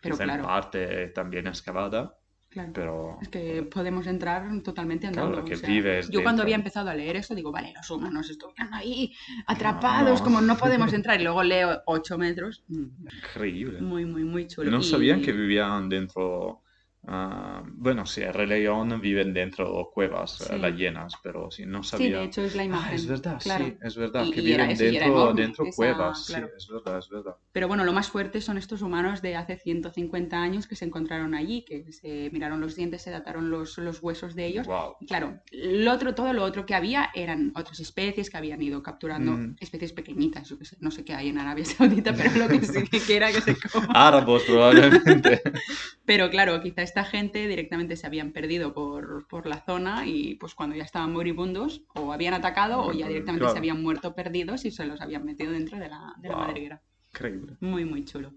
[0.00, 0.44] pero quizá en claro.
[0.44, 2.16] parte también excavada,
[2.54, 2.70] Claro.
[2.72, 3.18] pero...
[3.20, 5.32] Es que podemos entrar totalmente andando.
[5.32, 7.90] Claro, que o sea, vives yo cuando había empezado a leer eso digo, vale, los
[7.90, 9.12] humanos estuvieron ahí
[9.46, 10.24] atrapados, no.
[10.24, 11.20] como no podemos entrar.
[11.20, 12.64] Y luego leo 8 metros.
[12.68, 12.84] mm,
[13.18, 13.80] Increíble.
[13.82, 14.70] Muy, muy, muy chulo.
[14.70, 16.62] No Y- sabían que vivían dentro...
[17.06, 20.58] ah, bueno, sí, en Rey León viven dentro cuevas, eh, Sí.
[20.58, 22.18] las hienas, pero sí, no Sí, sabía...
[22.18, 22.92] de hecho es la imagen.
[22.92, 23.64] Ah, es verdad, claro.
[23.66, 26.24] sí, es verdad, Y- que y era viven eso, era dentro, enorme, dentro esa- cuevas,
[26.26, 26.48] claro.
[26.48, 27.36] sí, es verdad, es verdad.
[27.52, 31.34] Pero bueno, lo más fuerte son estos humanos de hace 150 años que se encontraron
[31.34, 34.66] allí, que se miraron los dientes, se dataron los, los huesos de ellos.
[34.66, 34.96] Wow.
[35.00, 38.82] Y Claro, lo otro, todo lo otro que había eran otras especies que habían ido
[38.82, 39.56] capturando, Mm.
[39.60, 41.64] especies pequeñitas, yo qué sé, no sé qué hay en Arabia
[42.04, 43.92] Saudita, pero lo que sí que quiera que se coma.
[43.94, 45.40] Árabos probablemente.
[46.06, 50.54] Pero claro, quizá esta gente directamente se habían perdido por, por la zona y pues
[50.54, 53.52] cuando ya estaban moribundos o habían atacado o ya directamente claro.
[53.54, 56.46] se habían muerto perdidos y se los habían metido dentro de la, de la Wow.
[56.46, 56.80] madriguera.
[57.12, 57.56] Increíble.
[57.60, 58.32] Muy, muy chulo.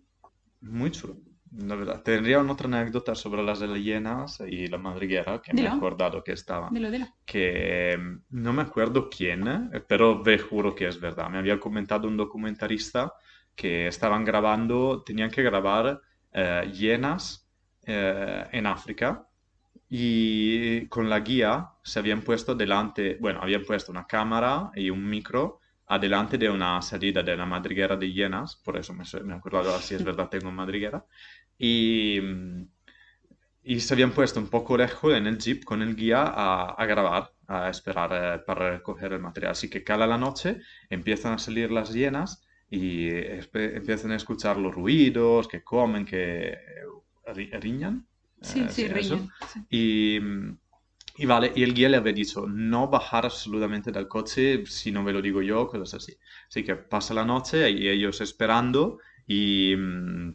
[0.61, 1.17] Muy chulo.
[1.51, 2.01] La verdad.
[2.01, 5.73] Tendría una otra anécdota sobre las hienas y la madriguera que me Dilo.
[5.73, 6.69] he acordado que estaba.
[6.71, 7.05] Dilo, dilo.
[7.25, 11.29] Que mm, no me acuerdo quién, eh, pero ve juro que es verdad.
[11.29, 13.13] Me había comentado un documentarista
[13.55, 16.01] que estaban grabando, tenían que grabar
[16.33, 17.46] eh, hienas
[17.87, 19.27] eh, en África
[19.89, 25.07] y con la guía se habían puesto delante, bueno, habían puesto una cámara y un
[25.09, 29.37] micro adelante de una salida de la madriguera de hienas, por eso me, me he
[29.37, 31.05] acordado, así es verdad, tengo madriguera,
[31.57, 32.19] y,
[33.63, 36.85] y se habían puesto un poco lejos en el jeep con el guía a, a
[36.85, 39.51] grabar, a esperar eh, para recoger el material.
[39.51, 43.09] Así que cada la noche empiezan a salir las hienas y
[43.53, 46.57] empiezan a escuchar los ruidos, que comen, que
[47.33, 48.07] riñan.
[48.41, 48.87] Sí, Eh, sí, eso.
[48.87, 49.33] riñen.
[49.45, 49.59] sí.
[49.69, 50.19] Y,
[51.17, 55.03] y vale, y el guía le había dicho no bajar absolutamente del coche si no
[55.03, 56.17] ve lo digo yo, cosas así.
[56.47, 60.29] Así que pasa la noche y ellos esperando y, mm,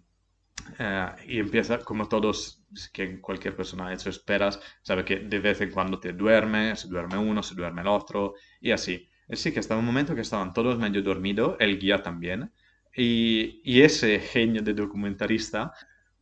[0.78, 5.60] eh, y empieza como todos, que cualquier persona ha hecho esperas, sabe que de vez
[5.60, 9.08] en cuando te duerme, se duerme uno, se duerme el otro y así.
[9.28, 12.52] Así que estaba un momento que estaban todos medio dormidos, el guía también.
[12.96, 15.72] Y, y ese genio de documentarista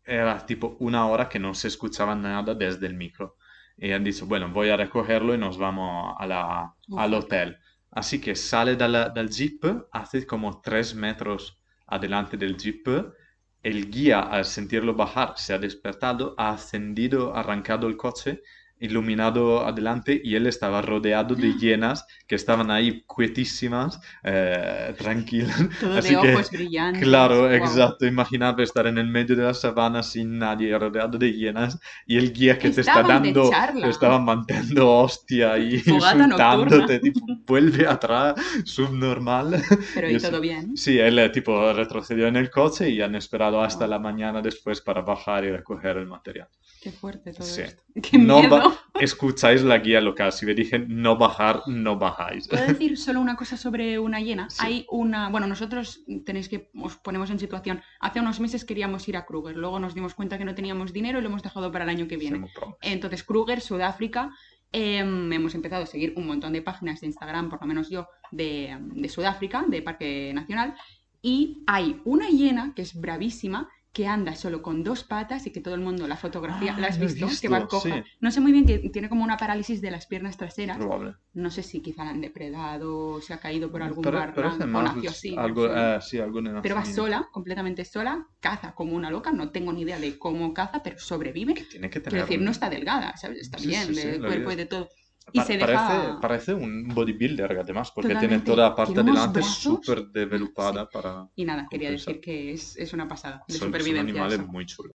[0.04, 3.36] era tipo una hora que no se escuchaba nada desde el micro.
[3.76, 7.58] Y han dicho, bueno, voy a recogerlo y nos vamos a la- al hotel.
[7.90, 12.86] Así que sale dal, dal jeep, hace como tres metros adelante del jeep.
[13.62, 18.42] El guía, al sentirlo bajar, se ha despertado, ha ascendido, arrancado el coche,
[18.80, 25.56] iluminado adelante y él estaba rodeado de hienas que estaban ahí quietísimas, eh, tranquilas.
[25.80, 27.02] Todo Así de que- ojos brillantes.
[27.02, 27.52] Claro, Guau.
[27.52, 28.06] exacto.
[28.06, 32.32] Imaginad estar en el medio de la sabana sin nadie, rodeado de hienas, y el
[32.32, 38.34] guía que te está Estaban dando, te estaba manteniendo hostia y insultándote, tipo, vuelve atrás,
[38.64, 39.62] subnormal.
[39.94, 40.76] Pero y todo bien.
[40.76, 44.80] Sí, él eh, tipo retrocedió en el coche y han esperado hasta la mañana después
[44.80, 46.48] para bajar y recoger el material.
[46.80, 47.60] Qué fuerte todo Sí.
[47.62, 47.82] esto.
[48.02, 48.56] Qué No miedo.
[48.56, 48.69] va-
[49.00, 52.48] Escucháis la guía local, si me dije no bajar, no bajáis.
[52.48, 54.50] ¿Puedo decir solo una cosa sobre una hiena?
[54.50, 54.58] Sí.
[54.60, 59.16] Hay una, bueno, nosotros tenéis que, os ponemos en situación, hace unos meses queríamos ir
[59.16, 61.84] a Kruger, luego nos dimos cuenta que no teníamos dinero y lo hemos dejado para
[61.84, 62.46] el año que viene.
[62.82, 64.30] Entonces, Kruger, Sudáfrica,
[64.72, 68.08] em, hemos empezado a seguir un montón de páginas de Instagram, por lo menos yo,
[68.30, 70.74] de, de Sudáfrica, de Parque Nacional,
[71.22, 75.60] y hay una hiena que es bravísima, que anda solo con dos patas y que
[75.60, 77.26] todo el mundo la fotografía, Ah, ¿la has he visto?
[77.40, 78.02] Que va coja.
[78.04, 78.10] sí.
[78.20, 80.78] No sé muy bien que tiene como una parálisis de las piernas traseras.
[80.78, 81.14] Probable.
[81.32, 85.28] No sé si quizá la han depredado, se ha caído por algún sé.
[85.76, 86.18] eh, sí,
[86.62, 90.54] Pero va sola, completamente sola, caza como una loca, no tengo ni idea de cómo
[90.54, 91.54] caza, pero sobrevive.
[91.54, 93.38] Tiene que tener Quiero decir, no está delgada, ¿sabes?
[93.40, 94.88] Está Sí, bien, sí, de cuerpo y de todo.
[95.32, 96.18] Y Pa- se parece, deja...
[96.20, 98.50] parece un bodybuilder además, porque tiene Totalmente.
[98.50, 101.28] toda la parte Tiene delante súper developada para...
[101.36, 102.14] Y nada, quería compensar.
[102.14, 104.00] decir que es, es una pasada de Son, son supervivencia.
[104.10, 104.48] animales eso.
[104.50, 104.92] muy chulos.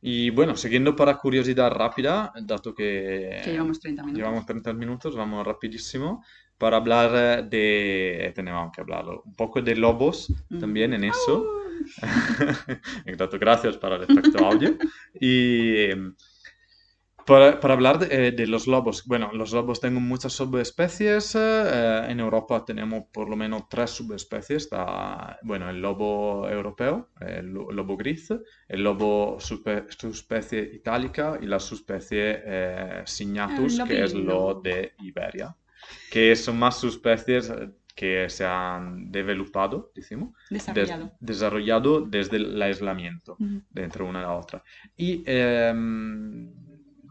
[0.00, 4.18] Y bueno, siguiendo para curiosidad rápida, dato que Que llevamos 30 minutos.
[4.18, 6.24] llevamos 30 minutos, vamos rapidísimo
[6.58, 8.32] para hablar eh, de...
[8.34, 10.58] Tenemos que hablarlo un poco de lobos Mm.
[10.58, 11.46] también en eso.
[13.06, 14.76] Exacto, gracias para el efecto audio.
[15.20, 15.90] Y
[17.30, 21.34] para, para hablar de, eh, de los lobos, bueno, los lobos tienen muchas subespecies.
[21.36, 24.64] eh, en Europa tenemos por lo menos tres subespecies.
[24.64, 28.28] Está, bueno, el lobo europeo, el lo- lobo gris,
[28.68, 35.54] el lobo subespecie itálica y la subespecie eh, signatus, que es lo de Iberia,
[36.10, 41.12] que son más subespecies eh, que se han developado, decimos des- Desarrollado.
[41.20, 43.62] desarrollado desde el aislamiento Ujú.
[43.70, 44.62] de entre una y la otra.
[44.96, 46.48] Y em,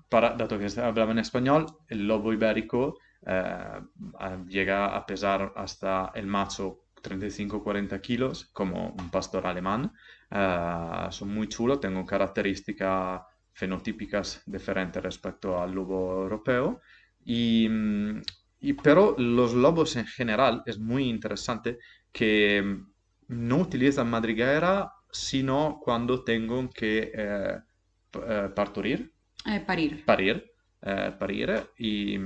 [0.09, 3.81] para, que hablaba en español, el lobo ibérico eh,
[4.19, 9.91] a- llega a pesar hasta el macho 35-40 kilos, como un pastor alemán.
[10.31, 13.21] Eh, son muy chulos, tienen características
[13.53, 16.81] fenotípicas diferentes respecto al lobo europeo.
[17.25, 18.21] Y, mm,
[18.61, 21.79] y- pero los lobos en general es muy interesante
[22.11, 22.63] que
[23.27, 27.57] no utilizan madriguera sino cuando tengo que eh,
[28.13, 29.11] eh, parturir,
[29.45, 30.05] Eh, parir.
[30.05, 30.43] parir,
[30.81, 32.17] eh, parir y,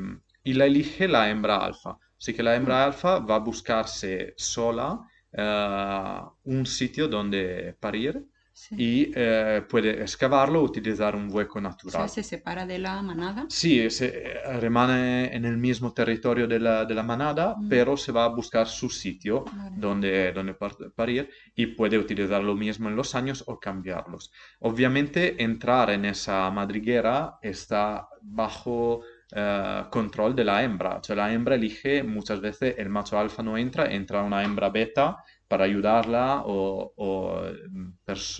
[0.43, 1.97] y la elige la hembra alfa.
[2.17, 4.99] Así que la hembra alfa va a buscarse sola
[5.31, 8.23] eh, un sitio donde parir
[8.55, 8.75] Sí.
[8.77, 12.09] y eh, puede excavarlo o utilizar un hueco O sea, natural.
[12.09, 13.45] se separa de la manada.
[13.49, 17.67] Sí, se, eh, rimane en el mismo territorio de la, de la manada, Mm.
[17.67, 19.75] pero se va a buscar su sitio Vale.
[19.75, 24.31] donde, donde par- parir y puede utilizar lo mismo en los años o cambiarlos.
[24.59, 29.01] Obviamente entrar en esa madriguera está bajo
[29.35, 33.57] eh, control de la hembra, cioè la hembra elige muchas veces el macho alfa no
[33.57, 35.17] entra, entra una hembra beta
[35.53, 37.09] para ayudarla o, o,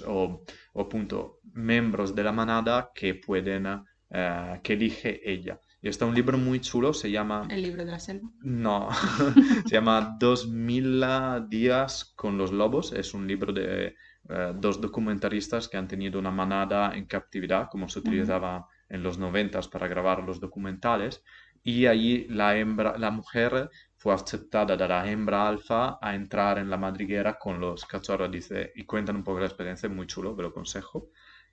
[0.07, 3.67] o- o appunto miembros de la manada que pueden,
[4.09, 5.59] eh, que elige ella.
[5.81, 7.47] Y está un libro muy chulo, se llama...
[7.49, 8.29] El libro de la selva.
[8.41, 8.89] No,
[9.67, 11.03] se llama 2000
[11.49, 12.93] días con los lobos.
[12.93, 13.95] Es un libro de
[14.29, 19.17] eh, dos documentaristas que han tenido una manada en captividad, como se utilizaba en los
[19.17, 21.21] noventas para grabar los documentales.
[21.63, 23.69] Y allí la hembra, la mujer
[24.03, 28.73] fue aceptada de la hembra alfa a entrar en la madriguera con los cachorros, dice,
[28.75, 31.09] y cuentan un poco la experiencia, muy chulo, ve lo aconsejo.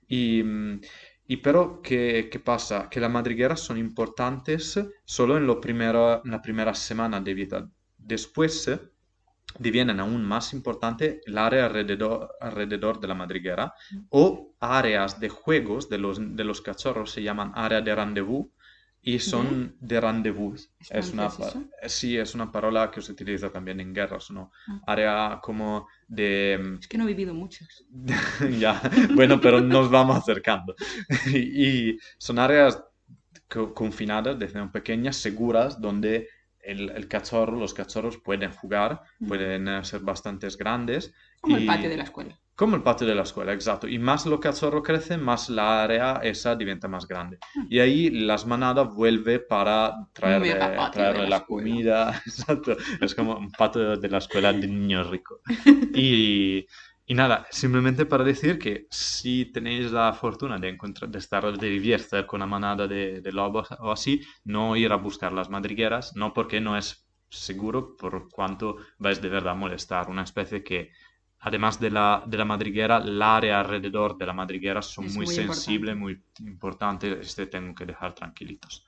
[0.09, 0.81] Y, mm,
[1.29, 2.89] y pero, ¿qué, qué pasa?
[2.91, 7.71] Que las madrigueras son importantes solo en, lo primero, en la primera semana de vida.
[7.97, 8.69] Después
[9.61, 13.75] divienen aún más importante el área alrededor, alrededor de la madriguera
[14.09, 18.49] o áreas de juegos de los, de los cachorros se llaman área de rendezvous
[19.03, 20.71] y son de rendezvous.
[20.91, 21.29] ¿Es una,
[21.87, 24.53] sí, es una palabra que se utiliza también en guerras, ¿no?
[24.69, 24.81] Ah.
[24.87, 26.59] Área como de...
[26.63, 27.85] mm, Es que no he vivido muchos.
[28.61, 28.81] ya,
[29.15, 30.75] bueno, pero nos vamos acercando.
[31.33, 32.83] Y, y son áreas
[33.49, 36.29] co- confinadas, desde pequeñas, seguras, donde
[36.61, 41.13] el, el cachorro, los cachorros pueden jugar, pueden eh, ser bastante grandes.
[41.41, 42.39] Como el y- patio de la escuela.
[42.61, 43.89] Como el patio de la escuela, exacto.
[43.89, 47.39] Y más los cachorros crecen, más la área esa diventa más grande.
[47.71, 50.57] Y ahí las manadas vuelven para traerle,
[50.93, 52.21] traerle la la comida.
[52.27, 52.77] Exacto.
[53.01, 55.41] Es como un patio de la escuela de niños ricos.
[55.95, 56.67] Y,
[57.07, 61.69] y nada, simplemente para decir que si tenéis la fortuna de, encontrar, de estar de
[61.71, 66.15] vivir con una manada de, de lobos o así, no ir a buscar las madrigueras,
[66.15, 70.91] no porque no es seguro, por cuanto vais de verdad a molestar una especie que,
[71.41, 75.27] además de la, de la madriguera, el área alrededor de la madriguera son Es muy,
[75.27, 78.87] muy sensibles, muy importantes, y se tengo que dejar tranquilitos.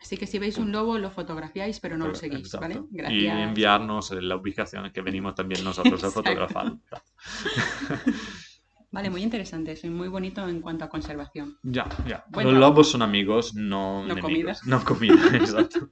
[0.00, 2.74] Así que si veis un lobo, lo fotografiáis, pero no lo Pero- seguís, ¿vale?
[2.74, 2.88] exacto.
[2.92, 3.48] Y Gracias.
[3.48, 6.72] enviarnos la ubicación que venimos también nosotros a fotografar.
[8.90, 11.58] Vale, muy interesante eso y muy bonito en cuanto a conservación.
[11.62, 12.24] Ya, ya.
[12.28, 14.22] Buen Los lobos son amigos, no, No enemigos.
[14.22, 14.56] comida.
[14.78, 15.90] No comida, exacto.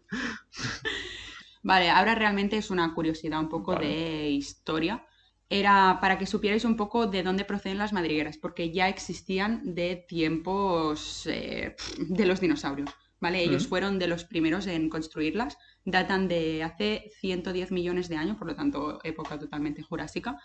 [1.62, 3.86] Vale, ahora realmente es una curiosidad un poco Vale.
[3.88, 5.04] de historia.
[5.48, 10.04] Era para que supierais un poco de dónde proceden las madrigueras, porque ya existían de
[10.08, 13.42] tiempos eh, de los dinosaurios, ¿vale?
[13.42, 18.48] Ellos fueron de los primeros en construirlas, datan de hace 110 millones de años, por
[18.48, 20.36] lo tanto, época totalmente jurásica.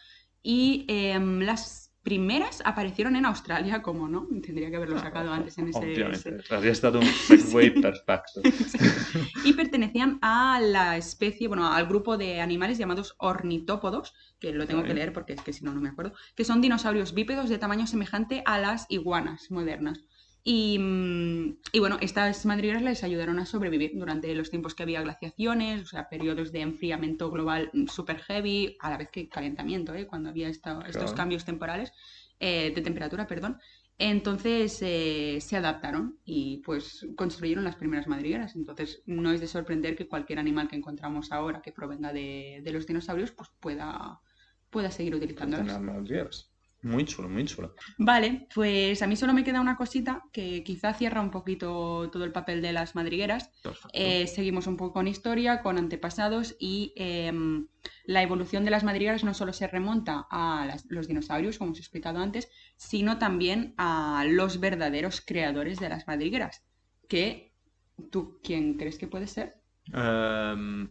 [0.44, 5.70] Y em, las primeras aparecieron en Australia, como no, tendría que haberlo sacado antes en
[5.70, 5.80] ese...
[5.80, 8.42] Obviamente, habría estado un segue perfecto.
[9.46, 14.84] y pertenecían a la especie, bueno, al grupo de animales llamados ornitópodos, que lo tengo
[14.84, 17.60] que leer porque es que si no, no me acuerdo, que son dinosaurios bípedos de
[17.60, 20.04] tamaño semejante a las iguanas modernas.
[20.44, 25.02] Y, mm, y bueno, estas madrigueras les ayudaron a sobrevivir durante los tiempos que había
[25.02, 30.08] glaciaciones, o sea, periodos de enfriamiento global súper heavy, a la vez que calentamiento, ¿eh?
[30.08, 31.92] cuando había esta- estos cambios temporales,
[32.40, 33.60] eh, de temperatura, perdón.
[33.98, 38.56] Entonces eh, se adaptaron y pues construyeron las primeras madrigueras.
[38.56, 42.72] Entonces no es de sorprender que cualquier animal que encontramos ahora que provenga de, de
[42.72, 44.20] los dinosaurios pues pueda,
[44.72, 45.68] pueda seguir utilizándolas.
[45.68, 46.51] Tener madrigueras.
[46.84, 47.76] Muy chulo, muy chulo.
[48.00, 52.24] Vale, pues a mí solo me queda una cosita que quizá cierra un poquito todo
[52.24, 53.52] el papel de las madrigueras.
[53.94, 57.68] Eh, seguimos un poco con historia, con antepasados y em,
[58.06, 61.78] la evolución de las madrigueras no solo se remonta a las- los dinosaurios, como os
[61.78, 66.64] he explicado antes, sino también a los verdaderos creadores de las madrigueras.
[67.08, 67.54] Que,
[68.10, 69.62] ¿tú quién crees que puede ser?
[69.94, 70.90] Ehm,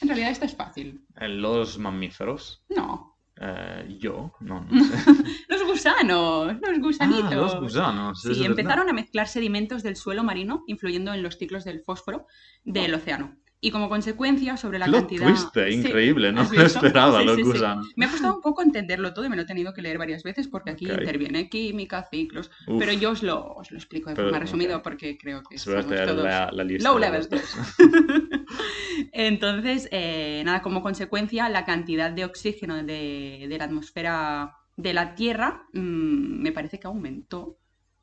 [0.00, 1.04] En realidad esto es fácil.
[1.20, 3.14] los mamíferos, No.
[3.40, 4.96] Eh, yo, no, no sé.
[5.48, 7.32] Los gusanos, los gusanitos.
[7.32, 8.20] Ah, los gusanos.
[8.20, 8.46] Sí, verdad.
[8.46, 12.26] empezaron a mezclar sedimentos del suelo marino, influyendo en los ciclos del fósforo
[12.64, 13.36] del océano.
[13.60, 15.26] Y como consecuencia, sobre la Plot cantidad.
[15.26, 17.88] twist, eh, Sí, increíble, no ¿has lo esperaba, Sí, los sí, gusanos.
[17.96, 20.22] Me ha costado un poco entenderlo todo y me lo he tenido que leer varias
[20.22, 22.50] veces porque aquí interviene química, ciclos.
[22.68, 25.58] Uf, Pero yo os lo, os lo explico de Pero, forma resumida porque creo que
[25.58, 27.28] somos todos la, la lista low level.
[29.12, 35.14] Entonces, eh, nada, como consecuencia, la cantidad de oxígeno de, de la atmósfera de la
[35.14, 37.58] Tierra mm, me parece que aumentó.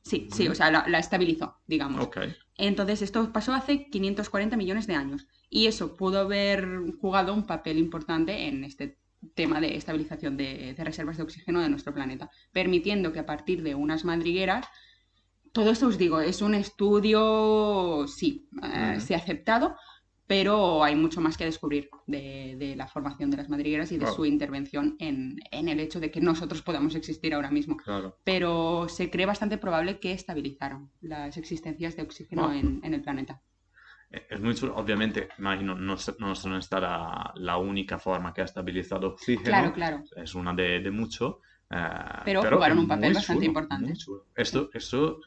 [0.06, 2.06] Sí, sí, o sea, la, la estabilizó, digamos.
[2.06, 2.18] Ok,
[2.58, 6.68] Entonces, esto pasó hace 540 millones de años y eso pudo haber
[7.02, 9.00] jugado un papel importante en este
[9.34, 13.64] tema de estabilización de, de reservas de oxígeno de nuestro planeta, permitiendo que a partir
[13.64, 14.68] de unas madrigueras,
[15.54, 19.00] todo esto os digo, es un estudio, sí, eh, Ujú.
[19.00, 19.78] se ha aceptado,
[20.28, 24.08] pero hay mucho más que descubrir de, de la formación de las madrigueras y de
[24.08, 28.18] su intervención en, en el hecho de que nosotros podamos existir ahora mismo claro.
[28.24, 32.52] pero se cree bastante probable que estabilizaron las existencias de oxígeno Wow.
[32.52, 33.42] en, en el planeta.
[34.12, 34.76] Eh, Es muy chulo.
[34.76, 39.46] Obviamente, imagino, no, no estará la única forma que ha estabilizado oxígeno.
[39.46, 40.04] Claro, claro.
[40.16, 41.42] Es una de, de mucho.
[41.70, 41.78] eh,
[42.24, 43.94] Pero jugaron un papel bastante chulo, importante.
[44.36, 45.20] Esto, esto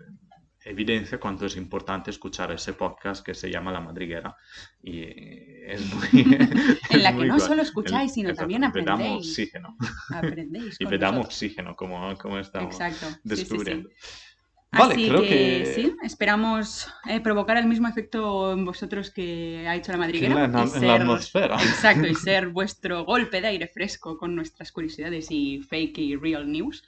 [0.65, 4.37] evidencia cuánto es importante escuchar ese podcast que se llama La Madriguera.
[4.83, 6.23] Y es muy.
[6.91, 9.29] En la que no solo escucháis, sino Exacto, también aprendéis.
[9.29, 9.77] oxígeno.
[10.15, 10.77] Aprendéis.
[10.81, 11.35] Y con le damos nosotros.
[11.35, 13.07] oxígeno, como, como estamos Exacto.
[13.07, 13.29] sí, sí, sí.
[13.29, 13.89] descubriendo.
[14.71, 19.65] Vale, Así creo que, que- sí, esperamos eh, provocar el mismo efecto en vosotros que
[19.67, 20.45] ha hecho la madriguera.
[20.45, 21.55] en la, atmósfera.
[21.55, 26.53] Exacto, y ser vuestro golpe de aire fresco con nuestras curiosidades y fake y real
[26.53, 26.85] news.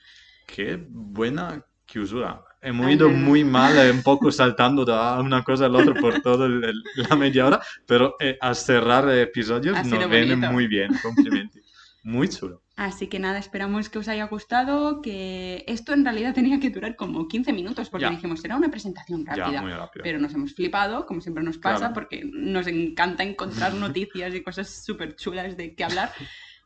[0.47, 2.43] Qué buena chiusura.
[2.63, 6.21] Hemos Ay, ido muy mal, un poco saltando de una cosa a la otra por
[6.21, 11.61] toda la media hora, pero eh, a cerrar episodios Ha nos viene muy bien, complimenti.
[12.03, 12.63] Muy chulo.
[12.77, 16.97] Así que nada, esperamos que os haya gustado, que esto en realidad tenía que durar
[16.97, 18.11] como 15 minutos, porque Ya.
[18.11, 19.53] dijimos, será una presentación rápida.
[19.53, 20.03] Ya, muy rápido.
[20.03, 21.95] Pero nos hemos flipado, como siempre nos pasa, Claro.
[21.95, 26.11] porque nos encanta encontrar noticias y cosas súper chulas de qué hablar.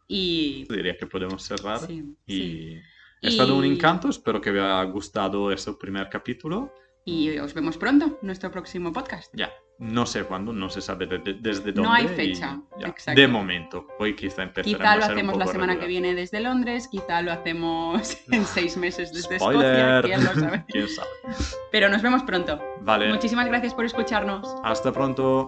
[0.06, 0.66] Y.
[0.70, 1.80] Diría que podemos cerrar.
[1.80, 2.80] Sí, y sí.
[3.24, 6.72] Ha estado un encanto, espero que haya gustado este primer capítulo.
[7.06, 9.30] Y os vemos pronto en nuestro próximo podcast.
[9.36, 11.82] Ya, no sé cuándo, no se sabe de- de- desde dónde.
[11.82, 13.20] No hay fecha, exacto.
[13.20, 15.88] De momento, hoy quizá empezaremos Quizá lo hacemos la semana que regular.
[16.02, 20.02] viene desde Londres, quizá lo hacemos en seis meses desde Spoiler.
[20.06, 20.64] Escocia, quién lo sabe.
[20.68, 21.08] ¿Quién sabe?
[21.70, 22.58] Pero nos vemos pronto.
[22.80, 24.54] Vale, Muchísimas gracias por escucharnos.
[24.64, 25.44] hasta pronto.